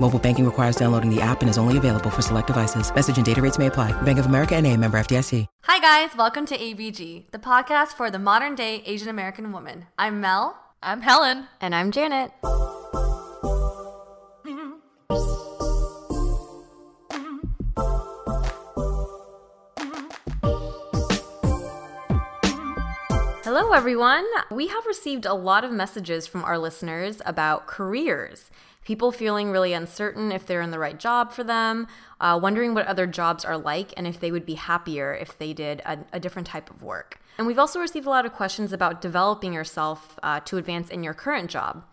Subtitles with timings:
[0.00, 2.94] Mobile banking requires downloading the app and is only available for select devices.
[2.94, 3.90] Message and data rates may apply.
[4.02, 5.46] Bank of America and a member FDIC.
[5.64, 9.86] Hi guys, welcome to ABG, the podcast for the modern day Asian American woman.
[9.98, 10.56] I'm Mel.
[10.82, 11.48] I'm Helen.
[11.60, 12.30] And I'm Janet.
[23.42, 24.26] Hello, everyone.
[24.50, 28.50] We have received a lot of messages from our listeners about careers.
[28.86, 31.88] People feeling really uncertain if they're in the right job for them,
[32.20, 35.52] uh, wondering what other jobs are like, and if they would be happier if they
[35.52, 37.18] did a, a different type of work.
[37.36, 41.02] And we've also received a lot of questions about developing yourself uh, to advance in
[41.02, 41.84] your current job.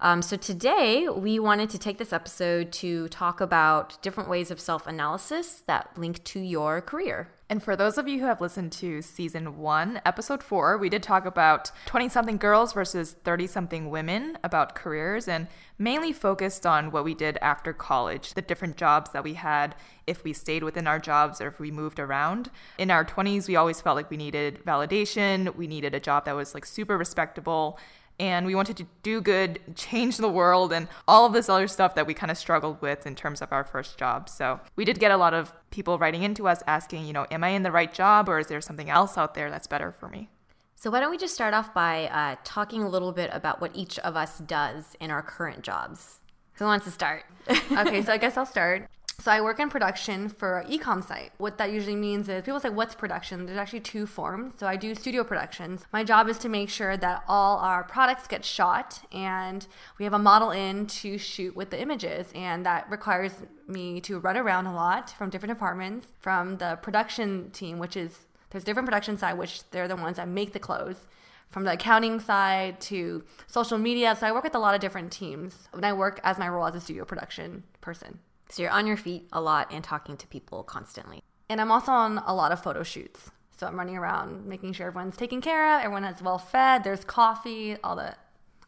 [0.00, 4.58] Um, so today, we wanted to take this episode to talk about different ways of
[4.58, 7.28] self analysis that link to your career.
[7.50, 11.02] And for those of you who have listened to season one, episode four, we did
[11.02, 15.48] talk about 20 something girls versus 30 something women about careers and
[15.78, 19.74] mainly focused on what we did after college, the different jobs that we had,
[20.06, 22.50] if we stayed within our jobs or if we moved around.
[22.76, 26.36] In our 20s, we always felt like we needed validation, we needed a job that
[26.36, 27.78] was like super respectable
[28.18, 31.94] and we wanted to do good, change the world, and all of this other stuff
[31.94, 34.28] that we kind of struggled with in terms of our first job.
[34.28, 37.44] So we did get a lot of people writing into us asking, you know, am
[37.44, 40.08] I in the right job or is there something else out there that's better for
[40.08, 40.30] me?
[40.74, 43.72] So, why don't we just start off by uh, talking a little bit about what
[43.74, 46.20] each of us does in our current jobs?
[46.54, 47.24] Who wants to start?
[47.48, 48.88] okay, so I guess I'll start.
[49.20, 51.32] So I work in production for an ecom site.
[51.38, 54.54] What that usually means is people say, "What's production?" There's actually two forms.
[54.56, 55.84] So I do studio productions.
[55.92, 59.66] My job is to make sure that all our products get shot, and
[59.98, 63.32] we have a model in to shoot with the images, and that requires
[63.66, 68.26] me to run around a lot from different departments, from the production team, which is
[68.50, 71.08] there's different production side, which they're the ones that make the clothes
[71.50, 74.14] from the accounting side to social media.
[74.14, 76.66] So I work with a lot of different teams, and I work as my role
[76.66, 78.20] as a studio production person.
[78.50, 81.22] So you're on your feet a lot and talking to people constantly.
[81.48, 83.30] And I'm also on a lot of photo shoots.
[83.56, 87.04] So I'm running around making sure everyone's taken care of, everyone is well fed, there's
[87.04, 88.18] coffee, all that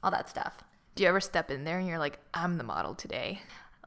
[0.02, 0.64] all that stuff.
[0.94, 3.42] Do you ever step in there and you're like, I'm the model today?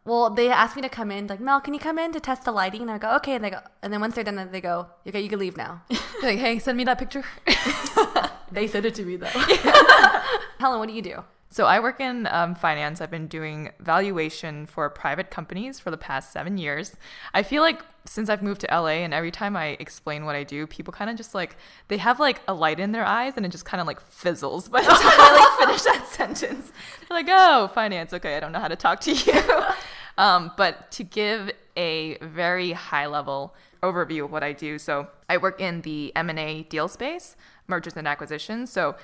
[0.06, 2.44] Well, they asked me to come in, like, Mel, can you come in to test
[2.44, 2.82] the lighting?
[2.82, 3.36] And I go, okay.
[3.36, 5.82] And they go, and then once they're done, they go, okay, you can leave now.
[6.22, 7.24] like, hey, send me that picture.
[8.52, 9.28] they sent it to me though.
[10.60, 11.24] Helen, what do you do?
[11.54, 13.00] So I work in um, finance.
[13.00, 16.96] I've been doing valuation for private companies for the past seven years.
[17.32, 20.44] I feel like since I've moved to LA and every time I explain what I
[20.44, 21.56] do, people kind of just like
[21.90, 24.68] they have like a light in their eyes and it just kind of like fizzles
[24.72, 26.72] by the time I like finish that sentence.
[27.08, 28.14] They're like, "Oh, finance.
[28.14, 29.64] Okay, I don't know how to talk to you."
[30.18, 33.54] um, but to give a very high level
[33.84, 37.36] overview of what I do, so I work in the M and A deal space,
[37.68, 38.72] mergers and acquisitions.
[38.72, 38.96] So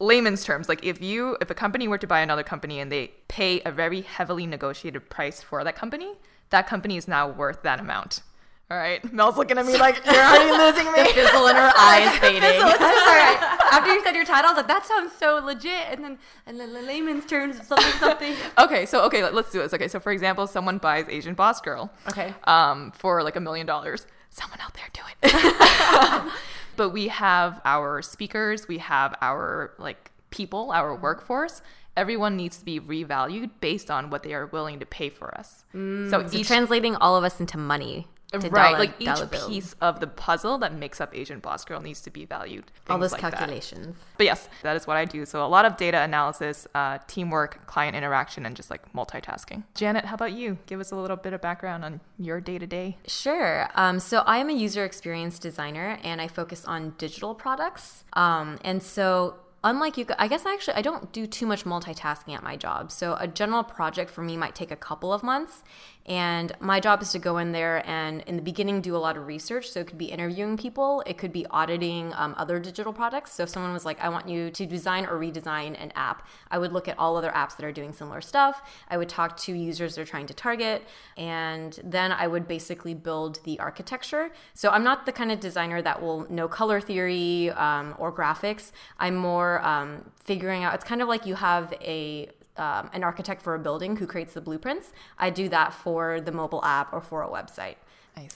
[0.00, 3.12] layman's terms like if you if a company were to buy another company and they
[3.28, 6.14] pay a very heavily negotiated price for that company
[6.50, 8.22] that company is now worth that amount.
[8.70, 9.12] All right?
[9.12, 11.02] Mel's looking at me like you're already losing me?
[11.02, 12.40] The fizzle in her eyes fading.
[12.42, 13.20] sorry
[13.72, 15.86] after you said your title i was like that sounds so legit.
[15.90, 18.34] And then and then the layman's terms something something.
[18.58, 19.74] Okay so okay let's do this.
[19.74, 22.34] Okay so for example someone buys asian boss girl okay.
[22.44, 24.06] um for like a million dollars.
[24.30, 26.32] Someone out there do it
[26.76, 31.62] but we have our speakers, we have our like people, our workforce.
[31.96, 35.64] Everyone needs to be revalued based on what they are willing to pay for us.
[35.72, 38.08] Mm, so, so each, translating all of us into money.
[38.42, 42.00] Right, dollar- like each piece of the puzzle that makes up Asian Boss Girl needs
[42.02, 42.70] to be valued.
[42.88, 43.34] All those like that.
[43.34, 43.96] calculations.
[44.16, 45.24] But yes, that is what I do.
[45.24, 49.64] So a lot of data analysis, uh, teamwork, client interaction, and just like multitasking.
[49.74, 50.58] Janet, how about you?
[50.66, 52.98] Give us a little bit of background on your day to day.
[53.06, 53.68] Sure.
[53.74, 58.04] Um, so I am a user experience designer and I focus on digital products.
[58.12, 62.34] Um, and so unlike you, I guess I actually I don't do too much multitasking
[62.34, 62.92] at my job.
[62.92, 65.62] So a general project for me might take a couple of months.
[66.06, 69.16] And my job is to go in there and in the beginning do a lot
[69.16, 69.70] of research.
[69.70, 73.32] So it could be interviewing people, it could be auditing um, other digital products.
[73.32, 76.58] So if someone was like, I want you to design or redesign an app, I
[76.58, 78.62] would look at all other apps that are doing similar stuff.
[78.90, 80.82] I would talk to users they're trying to target.
[81.16, 84.30] And then I would basically build the architecture.
[84.52, 88.72] So I'm not the kind of designer that will know color theory um, or graphics.
[88.98, 93.42] I'm more um, figuring out, it's kind of like you have a um, an architect
[93.42, 94.92] for a building who creates the blueprints.
[95.18, 97.76] I do that for the mobile app or for a website.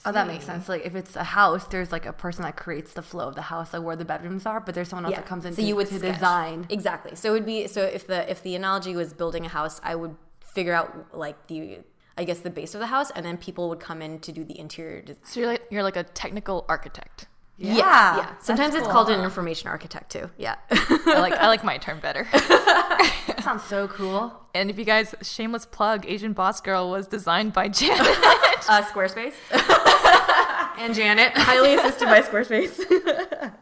[0.05, 0.67] Oh, that makes sense.
[0.67, 3.43] Like if it's a house, there's like a person that creates the flow of the
[3.43, 5.67] house, like where the bedrooms are, but there's someone else that comes in so to,
[5.67, 6.15] you would to sketch.
[6.15, 6.65] design.
[6.69, 7.15] exactly.
[7.15, 9.95] So it would be so if the if the analogy was building a house, I
[9.95, 11.79] would figure out like the
[12.17, 14.43] I guess the base of the house, and then people would come in to do
[14.43, 15.23] the interior design.
[15.23, 17.27] So you're like you're like a technical architect.
[17.61, 18.31] Yes, Yeah, yeah.
[18.39, 20.29] Sometimes that's it's called an information architect too.
[20.37, 20.55] Yeah.
[20.71, 22.27] I like I like my term better.
[23.39, 24.33] That sounds so cool.
[24.53, 27.99] And if you guys shameless plug, Asian Boss Girl was designed by Janet.
[28.69, 29.33] uh, Squarespace.
[30.79, 32.79] And Janet, Highly assisted by Squarespace.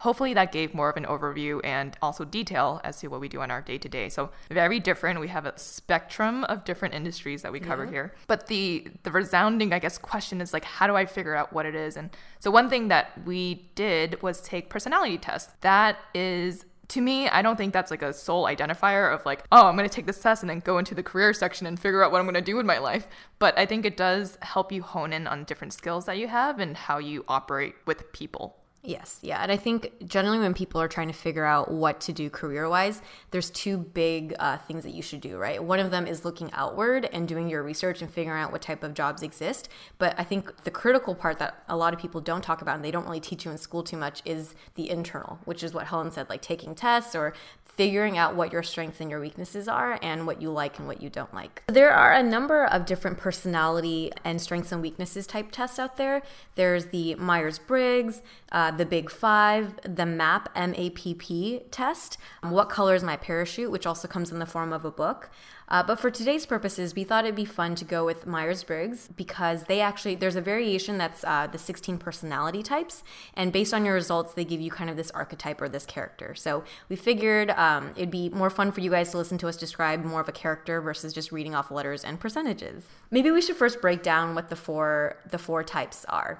[0.07, 3.41] Hopefully that gave more of an overview and also detail as to what we do
[3.41, 4.07] on our day to day.
[4.07, 5.19] So very different.
[5.19, 8.13] We have a spectrum of different industries that we cover here.
[8.25, 11.65] But the the resounding, I guess, question is like, how do I figure out what
[11.65, 11.97] it is?
[11.97, 12.09] And
[12.39, 15.51] so one thing that we did was take personality tests.
[15.59, 19.65] That is to me, I don't think that's like a sole identifier of like, oh,
[19.65, 22.01] I'm going to take this test and then go into the career section and figure
[22.01, 23.09] out what I'm going to do with my life.
[23.39, 26.59] But I think it does help you hone in on different skills that you have
[26.59, 28.55] and how you operate with people.
[28.87, 29.43] Yes, yeah.
[29.43, 32.69] And I think generally when people are trying to figure out what to do career
[32.69, 33.01] wise,
[33.31, 35.61] there's two big uh, things that you should do, right?
[35.61, 38.83] One of them is looking outward and doing your research and figuring out what type
[38.83, 39.67] of jobs exist.
[39.97, 42.85] But I think the critical part that a lot of people don't talk about and
[42.85, 45.87] they don't really teach you in school too much is the internal, which is what
[45.87, 47.33] Helen said, like taking tests or
[47.77, 51.01] figuring out what your strengths and your weaknesses are and what you like and what
[51.01, 51.63] you don't like.
[51.67, 56.23] There are a number of different personality and strengths and weaknesses type tests out there.
[56.55, 58.21] There's the Myers Briggs,
[58.51, 63.03] uh, the Big Five, the MAP, M A P P test, um, What Color is
[63.03, 65.29] My Parachute, which also comes in the form of a book.
[65.69, 69.09] Uh, but for today's purposes, we thought it'd be fun to go with Myers Briggs
[69.15, 73.03] because they actually, there's a variation that's uh, the 16 personality types.
[73.33, 76.35] And based on your results, they give you kind of this archetype or this character.
[76.35, 79.57] So we figured um, it'd be more fun for you guys to listen to us
[79.57, 82.85] describe more of a character versus just reading off letters and percentages.
[83.11, 86.39] Maybe we should first break down what the four the four types are.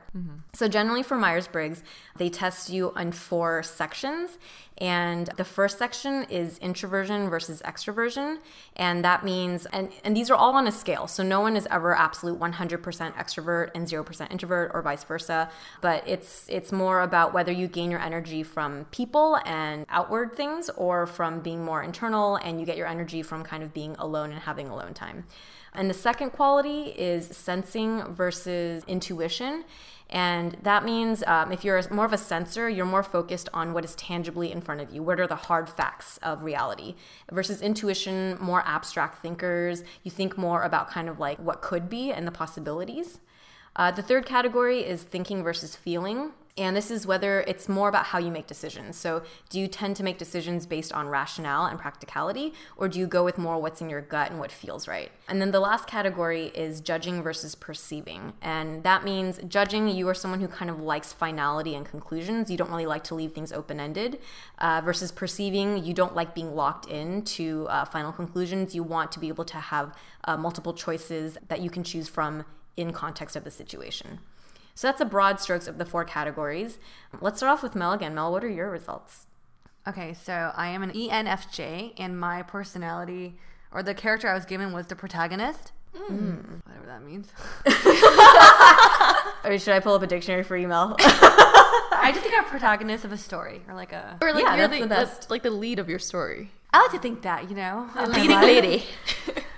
[0.54, 1.84] So generally for Myers Briggs,
[2.18, 4.38] they test you on four sections.
[4.80, 8.38] And the first section is introversion versus extroversion.
[8.76, 11.08] And that means, and, and these are all on a scale.
[11.08, 12.82] So no one is ever absolute 100%
[13.16, 15.50] extrovert and 0% introvert or vice versa.
[15.82, 20.70] But it's, it's more about whether you gain your energy from people and outward things
[20.72, 24.32] or from being more internal and you get your energy from kind of being alone
[24.32, 25.26] and having alone time.
[25.74, 29.64] And the second quality is sensing versus intuition.
[30.10, 33.84] And that means um, if you're more of a sensor, you're more focused on what
[33.84, 35.04] is tangibly in front of you.
[35.04, 36.96] What are the hard facts of reality?
[37.32, 39.84] Versus intuition, more abstract thinkers.
[40.04, 43.20] You think more about kind of like what could be and the possibilities.
[43.76, 46.32] Uh, the third category is thinking versus feeling.
[46.58, 48.98] And this is whether it's more about how you make decisions.
[48.98, 53.08] So, do you tend to make decisions based on rationale and practicality, or do you
[53.08, 55.12] go with more what's in your gut and what feels right?
[55.28, 58.34] And then the last category is judging versus perceiving.
[58.42, 62.50] And that means judging, you are someone who kind of likes finality and conclusions.
[62.50, 64.20] You don't really like to leave things open ended.
[64.58, 68.74] Uh, versus perceiving, you don't like being locked into uh, final conclusions.
[68.74, 72.46] You want to be able to have uh, multiple choices that you can choose from
[72.76, 74.20] in context of the situation.
[74.78, 76.78] So that's a broad strokes of the four categories.
[77.20, 78.14] Let's start off with Mel again.
[78.14, 79.26] Mel, what are your results?
[79.88, 83.40] Okay, so I am an ENFJ, and my personality
[83.72, 85.72] or the character I was given was the protagonist.
[85.96, 86.62] Mm.
[86.64, 87.34] Whatever that means.
[89.44, 90.96] Or should I pull up a dictionary for you, Mel?
[91.00, 94.18] I just think I'm a protagonist of a story or like a.
[94.22, 95.30] Or like Yeah, you're that's the, the best.
[95.32, 96.52] like the lead of your story.
[96.74, 97.90] I like to think that, you know.
[97.96, 98.86] of my life.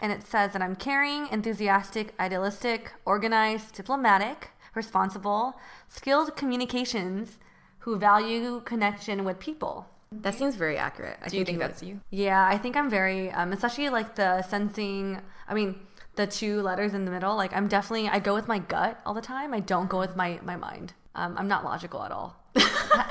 [0.02, 5.56] And it says that I'm caring, enthusiastic, idealistic, organized, diplomatic, responsible,
[5.88, 7.38] skilled communications,
[7.80, 9.88] who value connection with people.
[10.12, 11.18] that seems very accurate.
[11.24, 12.00] I Do you think would- that's you?
[12.10, 15.22] Yeah, I think I'm very, um, especially like the sensing.
[15.48, 15.76] I mean,
[16.16, 17.36] the two letters in the middle.
[17.36, 19.54] Like I'm definitely I go with my gut all the time.
[19.54, 20.94] I don't go with my my mind.
[21.16, 22.36] Um, I'm not logical at all.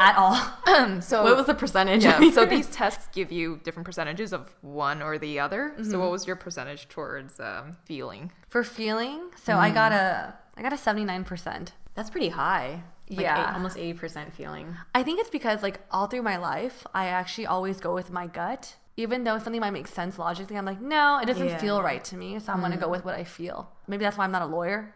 [0.09, 0.37] at all.
[0.75, 2.03] Um, so What was the percentage?
[2.05, 5.73] yeah, so these tests give you different percentages of one or the other.
[5.77, 6.01] So Mm-hmm.
[6.01, 8.33] what was your percentage towards um, feeling?
[8.49, 11.69] For feeling, so I got a I got a 79%.
[11.95, 12.83] That's pretty high.
[13.09, 13.51] Like Yeah.
[13.51, 14.77] eight- almost 80% feeling.
[14.95, 18.27] I think it's because like all through my life, I actually always go with my
[18.27, 18.75] gut.
[18.97, 21.59] Even though something might make sense logically, I'm like, no, it doesn't Yeah.
[21.59, 22.41] feel right to me.
[22.41, 22.85] So I'm gonna mm-hmm.
[22.85, 23.71] go with what I feel.
[23.87, 24.95] Maybe that's why I'm not a lawyer.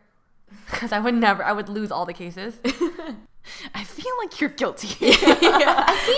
[0.71, 2.59] Because I would never, I would lose all the cases.
[3.75, 4.95] I feel like you're guilty.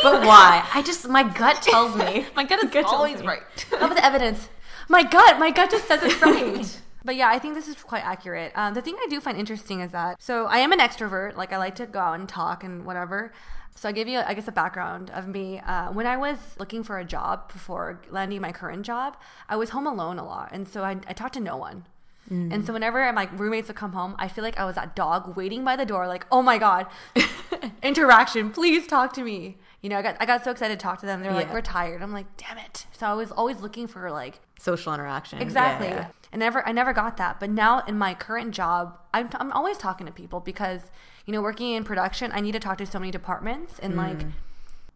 [0.03, 0.67] But why?
[0.75, 2.27] I just, my gut tells me.
[2.35, 3.43] My gut is tells always right.
[3.71, 4.49] How about the evidence?
[4.89, 6.81] My gut, my gut just says it's right.
[7.05, 8.53] But yeah, I think this is quite accurate.
[8.55, 11.37] Um, the thing I do find interesting is that, so I am an extrovert.
[11.37, 13.33] Like I like to go out and talk and whatever.
[13.77, 15.59] So I give you, I guess, a background of me.
[15.59, 19.17] Uh, when I was looking for a job before landing my current job,
[19.49, 21.87] I was home alone a lot, and so I, I talked to no one.
[22.31, 25.37] And so whenever my roommates would come home, I feel like I was that dog
[25.37, 26.87] waiting by the door, like, oh my god,
[27.83, 29.59] interaction, please talk to me.
[29.83, 31.23] You know, I got I got so excited to talk to them.
[31.23, 32.01] They're like, we're tired.
[32.03, 32.87] I'm like, damn it.
[32.93, 35.41] So I was always looking for like Social interaction.
[35.43, 35.89] exactly.
[35.89, 36.09] Yeah.
[36.35, 37.39] I never I never got that.
[37.41, 40.81] But now in my current job, I'm I'm always talking to people because
[41.27, 44.19] you know working in production, I need to talk to so many departments and like.
[44.19, 44.33] Mm.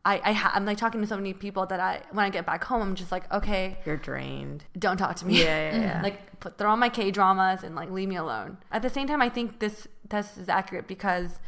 [0.05, 2.47] I, I ha- I'm like talking to so many people that I when I get
[2.47, 4.65] back home I'm just like okay You're drained.
[4.79, 5.41] don't talk to me.
[5.41, 6.03] Yeah, yeah, yeah.
[6.03, 8.59] like put throw on my K dramas and like leave me alone.
[8.71, 11.41] At the same time, I think this test is accurate because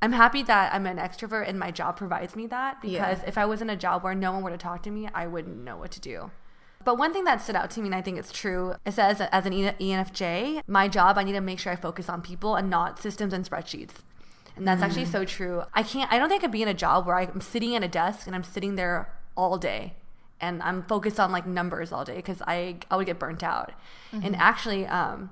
[0.00, 2.80] I'm happy that I'm an extrovert and my job provides me that.
[2.82, 3.24] Because Yeah.
[3.28, 5.26] if I was in a job where no one were to talk to me, I
[5.26, 6.30] wouldn't know what to do.
[6.84, 9.20] But one thing that stood out to me, and I think it's true, it says
[9.20, 12.68] as an ENFJ, my job, I need to make sure I focus on people and
[12.70, 13.92] not systems and spreadsheets.
[14.56, 15.62] And that's actually so true.
[15.74, 17.82] I can't, I don't think I could be in a job where I'm sitting at
[17.82, 19.94] a desk and I'm sitting there all day
[20.40, 23.72] and I'm focused on like numbers all day because I, I would get burnt out.
[24.12, 25.30] And actually, um,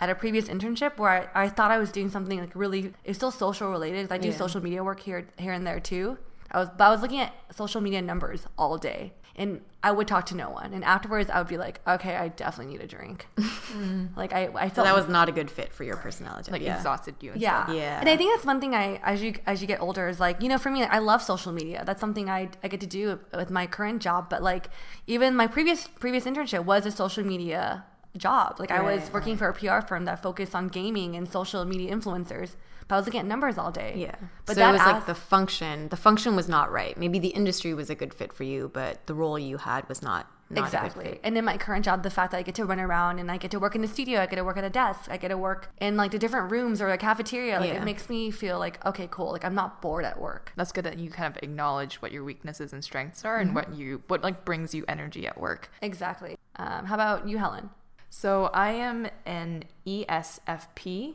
[0.00, 3.18] at a previous internship where I, I thought I was doing something like really, it's
[3.18, 4.10] still social related.
[4.10, 4.36] I do Yeah.
[4.36, 6.16] social media work here, here and there too.
[6.54, 10.06] I was, but I was looking at social media numbers all day and I would
[10.06, 10.72] talk to no one.
[10.72, 13.26] And afterwards I would be like, okay, I definitely need a drink.
[13.74, 14.16] Mm-hmm.
[14.16, 16.52] like I, I So felt that was not a good fit for your personality.
[16.52, 16.76] Like yeah.
[16.76, 17.32] exhausted you.
[17.32, 17.64] And yeah.
[17.64, 17.74] stuff.
[17.74, 17.98] Yeah.
[17.98, 20.40] And I think that's one thing I as you as you get older is like,
[20.40, 21.82] you know, for me I love social media.
[21.84, 24.68] That's something I I get to do with my current job, but like
[25.08, 27.84] even my previous previous internship was a social media
[28.16, 28.60] job.
[28.60, 31.92] Like I was working for a PR firm that focused on gaming and social media
[31.92, 32.54] influencers.
[32.88, 33.94] But I was looking at numbers all day.
[33.96, 34.14] Yeah.
[34.46, 35.88] But so that it was like the function.
[35.88, 36.96] The function was not right.
[36.98, 40.02] Maybe the industry was a good fit for you, but the role you had was
[40.02, 40.26] not.
[40.50, 41.04] not a good exactly.
[41.04, 41.20] fit.
[41.24, 43.38] And in my current job, the fact that I get to run around and I
[43.38, 45.28] get to work in the studio, I get to work at a desk, I get
[45.28, 47.80] to work in like the different rooms or a cafeteria, like Yeah.
[47.80, 49.32] it makes me feel like okay, cool.
[49.32, 50.52] Like I'm not bored at work.
[50.56, 53.46] That's good that you kind of acknowledge what your weaknesses and strengths are Mm-hmm.
[53.46, 55.70] and what you what like brings you energy at work.
[55.80, 56.36] Exactly.
[56.56, 57.70] Um, how about you, Helen?
[58.10, 61.14] So I am an ESFP.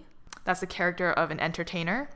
[0.50, 2.10] That's the character of an entertainer.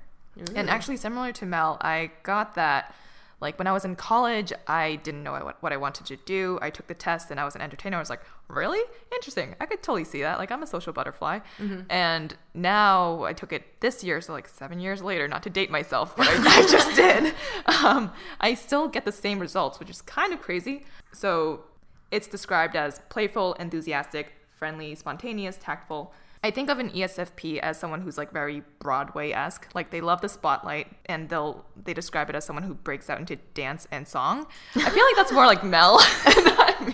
[0.55, 2.91] And actually, similar to Mel, I got that.
[3.39, 6.57] Like when I was in college, I didn't know what, I wanted to do.
[6.59, 7.97] I took the test and I was an entertainer.
[7.97, 8.81] I was like, really?
[9.13, 9.53] Interesting.
[9.61, 10.39] I could totally see that.
[10.39, 11.41] Like, I'm a social butterfly.
[11.91, 15.69] And now I took it this year, so like seven years later, not to date
[15.69, 17.35] myself, but I, I just did.
[17.83, 18.11] Um,
[18.41, 20.85] I still get the same results, which is kind of crazy.
[21.11, 21.65] So
[22.09, 26.15] it's described as playful, enthusiastic, friendly, spontaneous, tactful.
[26.43, 29.69] I think of an ESFP as someone who's like very Broadway-esque.
[29.73, 33.19] Like they love the spotlight and they'll they describe it as someone who breaks out
[33.19, 34.45] into dance and song.
[34.75, 35.99] I feel like that's more like Mel.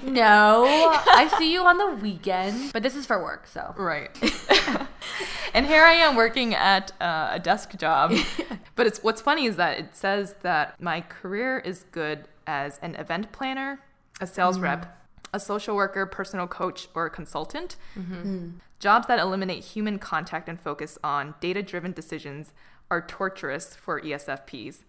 [0.03, 3.74] No, I see you on the weekend, but this is for work, so.
[3.77, 4.10] Right.
[5.53, 8.13] and here I am working at uh, a desk job.
[8.75, 12.96] but it's what's funny is that it says that my career is good as an
[12.96, 13.79] event planner,
[14.22, 14.99] a sales rep,
[15.33, 17.75] a social worker, personal coach, or a consultant.
[17.98, 18.15] Mm-hmm.
[18.15, 18.51] Mm.
[18.79, 22.53] Jobs that eliminate human contact and focus on data-driven decisions
[22.89, 24.83] are torturous for ESFPs.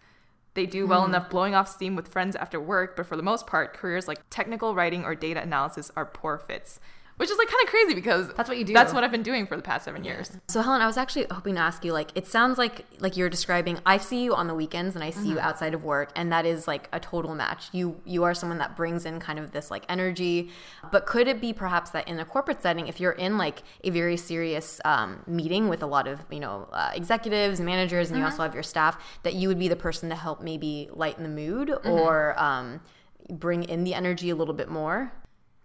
[0.55, 1.09] They do well mm.
[1.09, 4.19] enough blowing off steam with friends after work, but for the most part, careers like
[4.31, 6.81] technical writing or data analysis are poor fits.
[7.21, 8.73] Which is like kind of crazy because That's what you do.
[8.73, 10.39] That's what I've been doing for the past seven years.
[10.49, 13.29] So Helen, I was actually hoping to ask you, like, it sounds like like you're
[13.29, 13.79] describing.
[13.85, 16.47] I see you on the weekends and I see you outside of work, and that
[16.47, 17.69] is like a total match.
[17.73, 20.49] You you are someone that brings in kind of this like energy.
[20.91, 23.91] But could it be perhaps that in a corporate setting, if you're in like a
[23.91, 28.25] very serious um, meeting with a lot of you know uh, executives, managers, and you
[28.25, 31.29] also have your staff, that you would be the person to help maybe lighten the
[31.29, 32.81] mood or um,
[33.29, 35.13] bring in the energy a little bit more?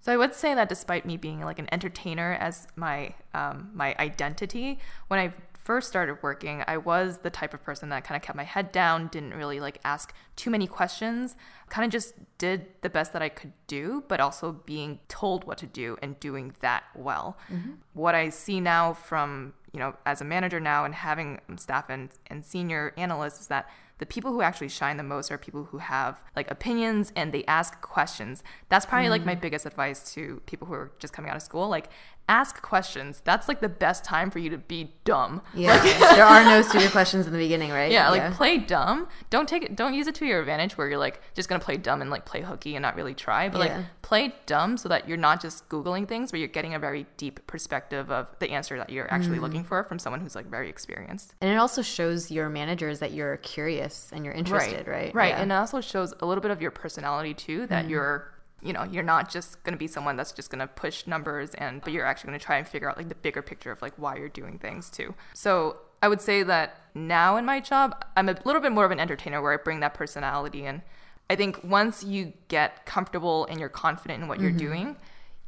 [0.05, 3.95] So I would say that despite me being like an entertainer as my um, my
[3.97, 8.21] identity, when I first started working, I was the type of person that kind of
[8.21, 11.35] kept my head down, didn't really like ask too many questions,
[11.69, 15.57] kind of just did the best that I could do, but also being told what
[15.57, 17.35] to do and doing that well.
[17.51, 17.71] Mm-hmm.
[17.93, 22.12] What I see now from, you know, as a manager now and having staff and,
[22.27, 23.67] and senior analysts is that
[23.98, 27.46] the people who actually shine the most are people who have like opinions and they
[27.46, 28.44] ask questions.
[28.70, 29.12] That's probably mm.
[29.12, 29.42] like my mm.
[29.42, 31.70] biggest advice to people who are just coming out of school.
[31.70, 31.90] Like
[32.27, 33.22] ask questions.
[33.24, 35.41] That's like the best time for you to be dumb.
[35.53, 35.74] Yeah.
[35.74, 37.91] Like, there are no stupid questions in the beginning, right?
[37.91, 38.34] Yeah, like yeah.
[38.34, 39.08] play dumb.
[39.29, 41.77] Don't take it don't use it to your advantage where you're like just gonna play
[41.77, 43.50] dumb and like play hooky and not really try.
[43.50, 43.77] But yeah.
[43.77, 47.05] like play dumb so that you're not just Googling things, but you're getting a very
[47.17, 49.41] deep perspective of the answer that you're actually mm.
[49.41, 51.36] looking for from someone who's like very experienced.
[51.41, 55.05] And it also shows your managers that you're curious and you're interested, right?
[55.05, 55.15] Right.
[55.15, 55.29] right.
[55.29, 55.41] Yeah.
[55.41, 57.89] And it also shows a little bit of your personality too, that mm.
[57.89, 58.35] you're
[58.65, 61.53] you know you're not just going to be someone that's just going to push numbers
[61.55, 63.81] and but you're actually going to try and figure out like the bigger picture of
[63.81, 68.03] like why you're doing things too so i would say that now in my job
[68.17, 70.81] i'm a little bit more of an entertainer where i bring that personality and
[71.29, 74.50] i think once you get comfortable and you're confident in what mm-hmm.
[74.50, 74.95] you're doing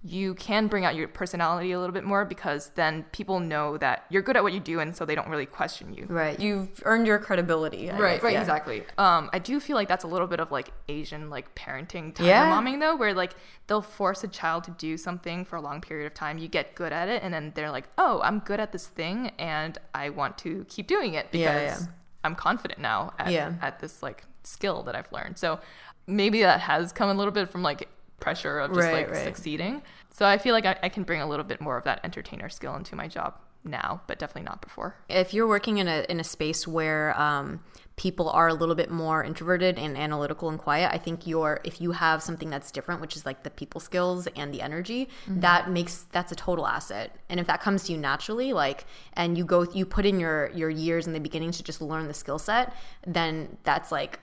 [0.03, 4.05] you can bring out your personality a little bit more because then people know that
[4.09, 6.05] you're good at what you do and so they don't really question you.
[6.07, 6.39] Right.
[6.39, 7.89] You've earned your credibility.
[7.89, 8.41] I right, guess, right, yeah.
[8.41, 8.83] exactly.
[8.97, 12.27] Um, I do feel like that's a little bit of like Asian like parenting time
[12.27, 12.51] yeah.
[12.51, 13.33] momming though, where like
[13.65, 16.37] they'll force a child to do something for a long period of time.
[16.37, 19.31] You get good at it and then they're like, Oh, I'm good at this thing
[19.39, 21.87] and I want to keep doing it because yeah.
[22.23, 25.39] I'm confident now at, at this like skill that I've learned.
[25.39, 25.59] So
[26.05, 29.23] maybe that has come a little bit from like pressure of just right, like right.
[29.23, 29.81] succeeding.
[30.09, 32.49] So I feel like I, I, can bring a little bit more of that entertainer
[32.49, 34.95] skill into my job now, but definitely not before.
[35.09, 37.59] If you're working in a in a space where um,
[37.95, 41.81] people are a little bit more introverted and analytical and quiet, I think you're if
[41.81, 45.41] you have something that's different, which is like the people skills and the energy, mm-hmm.
[45.41, 47.15] that makes that's a total asset.
[47.29, 50.49] And if that comes to you naturally, like and you go you put in your
[50.51, 52.73] your years in the beginning to just learn the skill set,
[53.05, 54.19] then that's like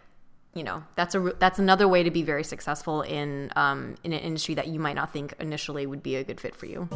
[0.54, 4.20] you know that's a that's another way to be very successful in um, in an
[4.20, 6.88] industry that you might not think initially would be a good fit for you.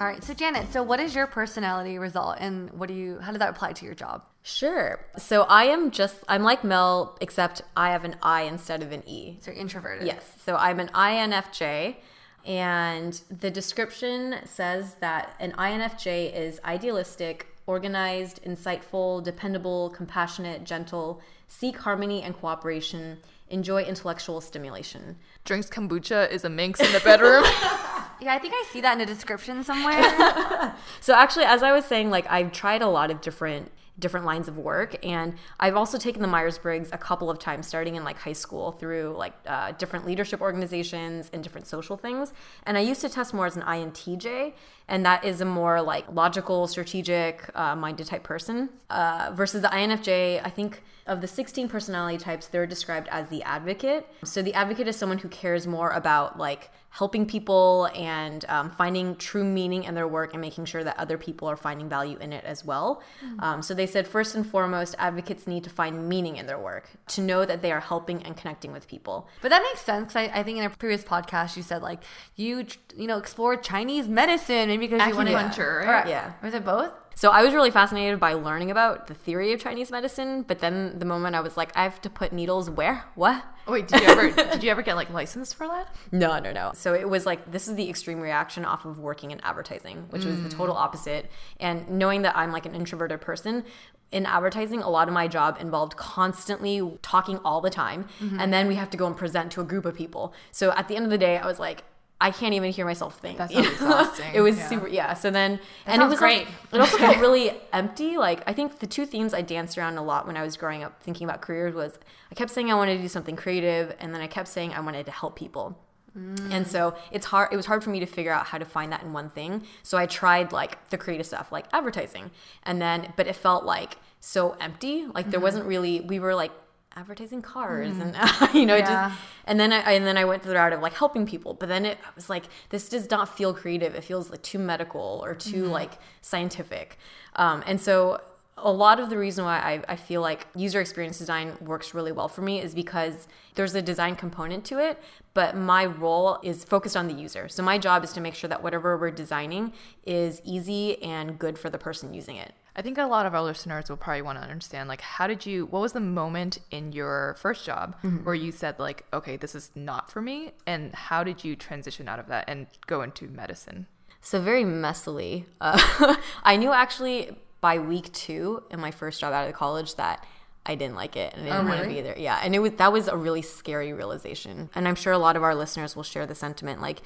[0.00, 3.18] All right, so Janet, so what is your personality result, and what do you?
[3.18, 4.22] How does that apply to your job?
[4.42, 5.04] Sure.
[5.18, 9.02] So I am just I'm like Mel, except I have an I instead of an
[9.08, 9.38] E.
[9.40, 10.06] So you're introverted.
[10.06, 10.24] Yes.
[10.44, 11.96] So I'm an INFJ.
[12.44, 21.78] And the description says that an INFJ is idealistic, organized, insightful, dependable, compassionate, gentle, seek
[21.78, 23.18] harmony and cooperation,
[23.50, 25.16] enjoy intellectual stimulation.
[25.44, 27.44] Drinks kombucha is a minx in the bedroom.
[28.20, 30.74] yeah, I think I see that in a description somewhere.
[31.00, 34.48] so actually, as I was saying, like I've tried a lot of different different lines
[34.48, 34.96] of work.
[35.04, 38.32] And I've also taken the Myers Briggs a couple of times, starting in like high
[38.32, 42.32] school through like uh, different leadership organizations and different social things.
[42.64, 44.54] And I used to test more as an INTJ,
[44.88, 49.68] and that is a more like logical, strategic uh, minded type person uh, versus the
[49.68, 50.40] INFJ.
[50.44, 54.06] I think of the 16 personality types, they're described as the advocate.
[54.24, 59.14] So the advocate is someone who cares more about like helping people and um, finding
[59.14, 62.32] true meaning in their work and making sure that other people are finding value in
[62.32, 63.00] it as well.
[63.24, 63.40] Mm-hmm.
[63.40, 66.90] Um, so they said, first and foremost, advocates need to find meaning in their work,
[67.14, 69.28] to know that they are helping and connecting with people.
[69.42, 70.16] But that makes sense.
[70.16, 72.02] I, I think in a previous podcast, you said like
[72.34, 75.62] you, you know, explored Chinese medicine maybe because you want to.
[75.62, 76.08] Right?
[76.08, 76.32] Yeah.
[76.42, 76.92] Was it both?
[77.18, 81.00] So I was really fascinated by learning about the theory of Chinese medicine, but then
[81.00, 83.06] the moment I was like, I have to put needles where?
[83.16, 83.44] What?
[83.66, 85.92] Oh, wait, did you ever did you ever get like licensed for that?
[86.12, 86.70] No, no, no.
[86.74, 90.22] So it was like this is the extreme reaction off of working in advertising, which
[90.22, 90.26] mm.
[90.26, 90.78] was the total mm.
[90.78, 91.28] opposite.
[91.58, 93.64] And knowing that I'm like an introverted person,
[94.12, 98.06] in advertising, a lot of my job involved constantly talking all the time.
[98.20, 98.38] Mm-hmm.
[98.38, 100.32] And then we have to go and present to a group of people.
[100.52, 101.82] So at the end of the day, I was like,
[102.20, 103.38] I can't even hear myself think.
[103.38, 104.34] That's exhausting.
[104.34, 104.68] it was yeah.
[104.68, 105.14] super, yeah.
[105.14, 106.46] So then, that and it was great.
[106.46, 108.16] Also, it also felt really empty.
[108.16, 110.82] Like I think the two themes I danced around a lot when I was growing
[110.82, 111.98] up, thinking about careers, was
[112.30, 114.80] I kept saying I wanted to do something creative, and then I kept saying I
[114.80, 115.78] wanted to help people.
[116.16, 116.52] Mm.
[116.52, 117.52] And so it's hard.
[117.52, 119.62] It was hard for me to figure out how to find that in one thing.
[119.82, 122.30] So I tried like the creative stuff, like advertising,
[122.64, 125.06] and then, but it felt like so empty.
[125.06, 125.42] Like there mm-hmm.
[125.42, 126.00] wasn't really.
[126.00, 126.50] We were like
[126.98, 128.02] advertising cars mm.
[128.02, 129.08] and you know yeah.
[129.08, 131.54] just and then I and then I went through the route of like helping people
[131.54, 135.20] but then it was like this does not feel creative it feels like too medical
[135.24, 135.70] or too mm.
[135.70, 136.98] like scientific
[137.36, 138.20] um, and so
[138.60, 142.10] a lot of the reason why I, I feel like user experience design works really
[142.10, 145.00] well for me is because there's a design component to it,
[145.32, 147.48] but my role is focused on the user.
[147.48, 149.72] So my job is to make sure that whatever we're designing
[150.04, 152.52] is easy and good for the person using it.
[152.78, 155.44] I think a lot of our listeners will probably want to understand like how did
[155.44, 158.18] you what was the moment in your first job Mm-hmm.
[158.24, 162.08] where you said like okay this is not for me and how did you transition
[162.08, 163.86] out of that and go into medicine?
[164.20, 165.44] So very messily.
[165.60, 170.24] Uh, I knew actually by week two in my first job out of college that
[170.66, 172.18] I didn't like it and I didn't want to be there.
[172.18, 174.68] Yeah, and it was that was a really scary realization.
[174.74, 176.82] And I'm sure a lot of our listeners will share the sentiment.
[176.82, 177.00] Like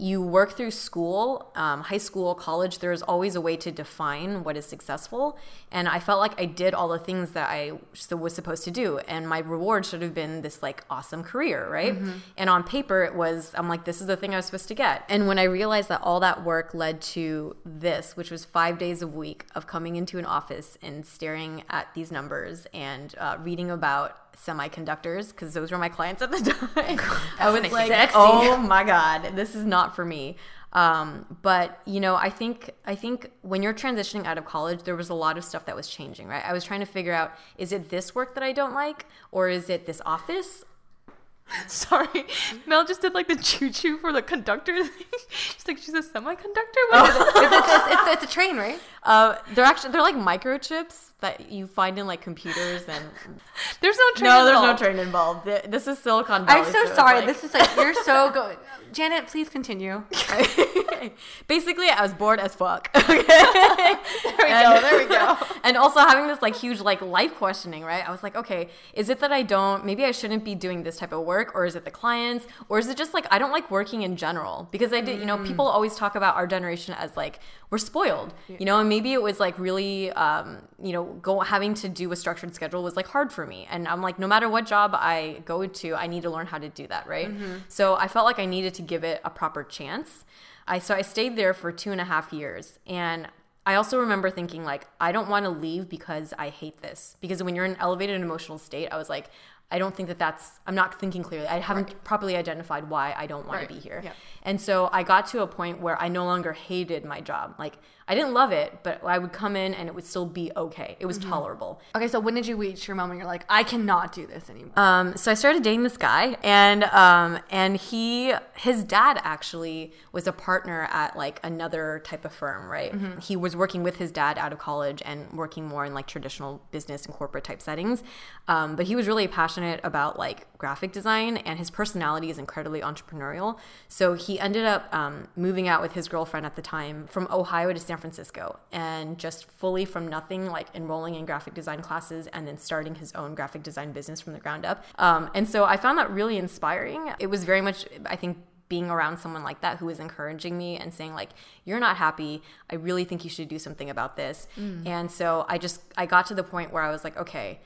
[0.00, 2.78] you work through school, um, high school, college.
[2.78, 5.38] There's always a way to define what is successful,
[5.70, 7.72] and I felt like I did all the things that I
[8.16, 11.94] was supposed to do, and my reward should have been this like awesome career, right?
[12.36, 14.74] And on paper, it was I'm like, this is the thing I was supposed to
[14.74, 15.04] get.
[15.08, 19.02] And when I realized that all that work led to this, which was five days
[19.02, 23.70] a week of coming into an office and staring at these numbers and uh, reading
[23.70, 26.38] about semiconductors because those were my clients at the
[26.74, 27.00] time.
[27.38, 28.14] I was like, sexy.
[28.16, 30.36] oh my god, this is not for me.
[30.72, 34.96] Um, but you know, I think I think when you're transitioning out of college, there
[34.96, 36.28] was a lot of stuff that was changing.
[36.28, 39.06] Right, I was trying to figure out: is it this work that I don't like,
[39.32, 40.64] or is it this office?
[41.66, 42.24] Sorry,
[42.66, 45.06] Mel just did like the choo choo for the conductor thing.
[45.28, 46.84] She's like she's a semiconductor.
[46.90, 47.28] What is it?
[47.34, 48.78] it's, it's, it's, it's a train, right?
[49.02, 53.04] Uh, they're actually they're like microchips that you find in like computers and
[53.80, 54.30] There's no train.
[54.30, 54.78] no, there's no involved.
[54.82, 55.44] train involved.
[55.70, 56.60] This is Silicon Valley.
[56.60, 57.16] I'm so it's sorry.
[57.18, 58.56] like- This is like you're so good.
[58.92, 60.02] Janet, please continue.
[61.46, 62.90] Basically, I was bored as fuck.
[62.96, 63.22] Okay.
[63.22, 64.80] There we go.
[64.80, 65.36] There we go.
[65.62, 68.06] and also having this like huge like life questioning, right?
[68.06, 70.96] I was like, okay, is it that I don't maybe I shouldn't be doing this
[70.98, 73.52] type of work or is it the clients or is it just like I don't
[73.52, 74.68] like working in general?
[74.72, 75.46] Because I did, you know, mm.
[75.46, 77.38] people always talk about our generation as like
[77.70, 81.72] we're spoiled, you know, and maybe it was like really um, you know, go having
[81.74, 83.66] to do a structured schedule was like hard for me.
[83.70, 86.58] And I'm like no matter what job I go to, I need to learn how
[86.58, 87.30] to do that, right?
[87.68, 90.24] So I felt like I needed to give it a proper chance.
[90.66, 93.28] I so I stayed there for two and a half years and
[93.66, 97.16] I also remember thinking like I don't want to leave because I hate this.
[97.20, 99.30] Because when you're in an elevated emotional state, I was like
[99.70, 101.46] I don't think that that's I'm not thinking clearly.
[101.46, 104.00] I haven't properly identified why I don't want to be here.
[104.02, 104.16] Yep.
[104.42, 107.54] And so I got to a point where I no longer hated my job.
[107.58, 110.50] Like I didn't love it, but I would come in and it would still be
[110.56, 110.96] okay.
[110.98, 111.80] It was tolerable.
[111.94, 113.18] Okay, so when did you reach your moment?
[113.18, 114.76] You're like, I cannot do this anymore.
[114.76, 120.26] Um, so I started dating this guy, and um, and he, his dad actually was
[120.26, 122.92] a partner at like another type of firm, right?
[123.22, 126.62] He was working with his dad out of college and working more in like traditional
[126.72, 128.02] business and corporate type settings.
[128.48, 132.80] Um, but he was really passionate about like graphic design, and his personality is incredibly
[132.80, 133.58] entrepreneurial.
[133.86, 137.72] So he ended up um, moving out with his girlfriend at the time from Ohio
[137.72, 142.46] to San Francisco, and just fully from nothing, like enrolling in graphic design classes and
[142.46, 144.84] then starting his own graphic design business from the ground up.
[144.98, 147.12] Um, and so I found that really inspiring.
[147.18, 148.38] It was very much, I think,
[148.68, 151.30] being around someone like that who was encouraging me and saying like
[151.64, 152.40] you're not happy
[152.70, 154.46] i really think you should do something about this
[154.86, 157.58] and so i just i got to the point where i was like okay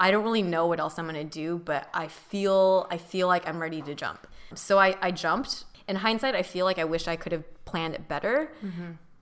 [0.00, 3.48] I don't really know what else I'm gonna do, but I feel I feel like
[3.48, 4.26] I'm ready to jump.
[4.54, 5.64] So I, I jumped.
[5.88, 8.50] In hindsight, I feel like I wish I could have planned it better.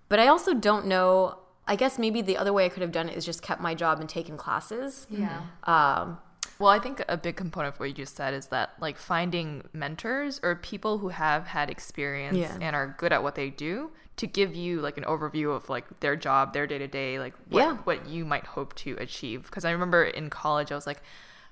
[0.08, 1.38] But I also don't know.
[1.68, 3.74] I guess maybe the other way I could have done it is just kept my
[3.74, 5.06] job and taken classes.
[5.10, 5.40] yeah.
[5.64, 6.18] Um,
[6.58, 9.64] Well, I think a big component of what you just said is that like finding
[9.74, 12.56] mentors or people who have had experience Yeah.
[12.60, 15.84] and are good at what they do to give you like an overview of like
[16.00, 17.74] their job, their day to day, like what, Yeah.
[17.84, 19.42] what you might hope to achieve.
[19.46, 21.02] Because I remember in college, I was like,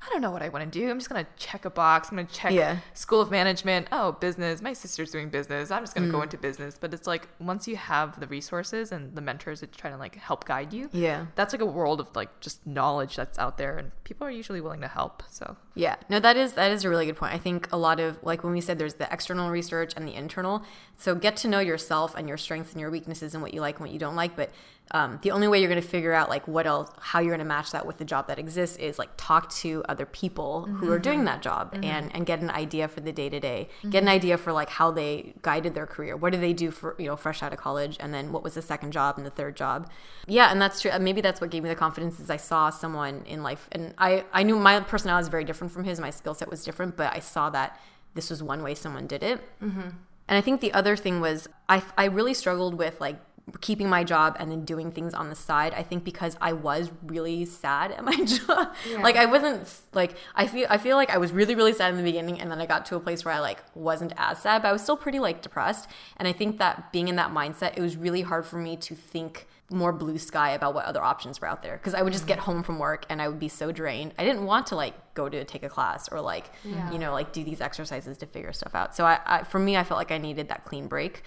[0.06, 0.90] I don't know what I want to do.
[0.90, 2.10] I'm just gonna check a box.
[2.10, 2.78] I'm gonna check Yeah.
[2.92, 3.88] school of management.
[3.90, 4.60] Oh, business.
[4.60, 5.70] My sister's doing business.
[5.70, 6.12] I'm just gonna Mm.
[6.12, 6.76] go into business.
[6.78, 10.16] But it's like once you have the resources and the mentors that try to like
[10.16, 11.26] help guide you, Yeah.
[11.36, 14.60] that's like a world of like just knowledge that's out there, and people are usually
[14.60, 15.22] willing to help.
[15.30, 17.32] So Yeah, no, that is that is a really good point.
[17.34, 20.14] I think a lot of like when we said there's the external research and the
[20.14, 20.62] internal.
[20.96, 23.76] So get to know yourself and your strengths and your weaknesses and what you like
[23.76, 24.36] and what you don't like.
[24.36, 24.50] But
[24.90, 27.38] um, the only way you're going to figure out like what else, how you're going
[27.38, 30.92] to match that with the job that exists is like talk to other people who
[30.92, 31.84] are doing that job mm-hmm.
[31.84, 33.68] and and get an idea for the day to day.
[33.88, 36.16] Get an idea for like how they guided their career.
[36.16, 38.54] What do they do for you know fresh out of college, and then what was
[38.54, 39.90] the second job and the third job.
[40.26, 40.90] Yeah, and that's true.
[40.90, 43.94] Uh, maybe that's what gave me the confidence is I saw someone in life, and
[43.96, 45.98] I I knew my personality is very different from his.
[45.98, 47.80] My skill set was different, but I saw that
[48.14, 49.40] this was one way someone did it.
[49.62, 49.88] Mm-hmm.
[50.26, 53.16] And I think the other thing was I I really struggled with like
[53.60, 55.74] keeping my job and then doing things on the side.
[55.74, 58.74] I think because I was really sad at my job.
[59.00, 61.96] Like I wasn't like I feel I feel like I was really really sad in
[61.96, 64.62] the beginning and then I got to a place where I like wasn't as sad,
[64.62, 65.88] but I was still pretty like depressed.
[66.16, 68.94] And I think that being in that mindset, it was really hard for me to
[68.94, 72.24] think more blue sky about what other options were out there because I would just
[72.24, 72.34] mm-hmm.
[72.34, 74.14] get home from work and I would be so drained.
[74.18, 77.32] I didn't want to like go to take a class or like you know like
[77.32, 78.94] do these exercises to figure stuff out.
[78.94, 81.22] So I, I for me I felt like I needed that clean break.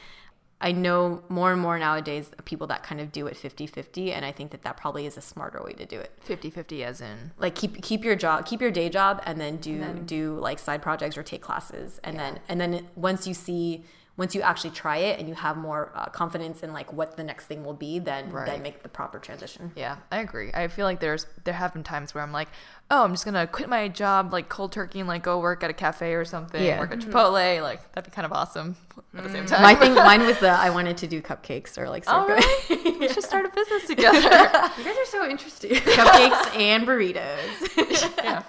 [0.60, 4.32] I know more and more nowadays people that kind of do it 50-50 and I
[4.32, 6.12] think that that probably is a smarter way to do it.
[6.28, 9.78] 50-50 as in like keep keep your job, keep your day job and then do
[9.78, 12.32] then, do like side projects or take classes and yeah.
[12.32, 13.84] then and then once you see
[14.18, 17.24] once you actually try it and you have more uh, confidence in like what the
[17.24, 18.48] next thing will be, then right.
[18.48, 19.72] then make the proper transition.
[19.76, 20.50] Yeah, I agree.
[20.54, 22.48] I feel like there's there have been times where I'm like,
[22.90, 25.70] oh, I'm just gonna quit my job like cold turkey and like go work at
[25.70, 26.80] a cafe or something, yeah.
[26.80, 27.12] work at mm-hmm.
[27.12, 27.62] Chipotle.
[27.62, 28.78] Like that'd be kind of awesome
[29.16, 29.48] at the same mm.
[29.48, 29.62] time.
[29.62, 32.06] My thing, mine was the I wanted to do cupcakes or like.
[32.08, 33.00] Oh, really?
[33.00, 34.20] we should start a business together.
[34.20, 35.72] you guys are so interesting.
[35.72, 38.14] Cupcakes and burritos.
[38.24, 38.44] yeah.